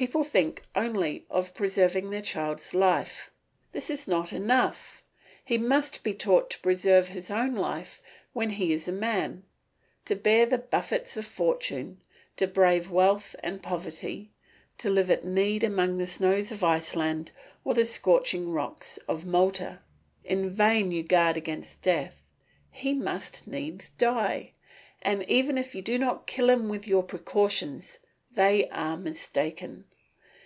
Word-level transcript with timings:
People 0.00 0.22
think 0.22 0.62
only 0.76 1.26
of 1.28 1.54
preserving 1.56 2.10
their 2.10 2.22
child's 2.22 2.72
life; 2.72 3.32
this 3.72 3.90
is 3.90 4.06
not 4.06 4.32
enough, 4.32 5.02
he 5.44 5.58
must 5.58 6.04
be 6.04 6.14
taught 6.14 6.50
to 6.50 6.60
preserve 6.60 7.08
his 7.08 7.32
own 7.32 7.56
life 7.56 8.00
when 8.32 8.50
he 8.50 8.72
is 8.72 8.86
a 8.86 8.92
man, 8.92 9.42
to 10.04 10.14
bear 10.14 10.46
the 10.46 10.58
buffets 10.58 11.16
of 11.16 11.26
fortune, 11.26 12.00
to 12.36 12.46
brave 12.46 12.92
wealth 12.92 13.34
and 13.42 13.60
poverty, 13.60 14.30
to 14.78 14.88
live 14.88 15.10
at 15.10 15.24
need 15.24 15.64
among 15.64 15.98
the 15.98 16.06
snows 16.06 16.52
of 16.52 16.62
Iceland 16.62 17.32
or 17.64 17.72
on 17.72 17.78
the 17.78 17.84
scorching 17.84 18.52
rocks 18.52 18.98
of 19.08 19.26
Malta. 19.26 19.80
In 20.22 20.48
vain 20.48 20.92
you 20.92 21.02
guard 21.02 21.36
against 21.36 21.82
death; 21.82 22.14
he 22.70 22.94
must 22.94 23.48
needs 23.48 23.90
die; 23.90 24.52
and 25.02 25.28
even 25.28 25.58
if 25.58 25.74
you 25.74 25.82
do 25.82 25.98
not 25.98 26.28
kill 26.28 26.50
him 26.50 26.68
with 26.68 26.86
your 26.86 27.02
precautions, 27.02 27.98
they 28.30 28.68
are 28.68 28.96
mistaken. 28.96 29.84